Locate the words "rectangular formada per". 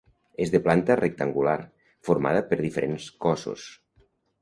1.01-2.61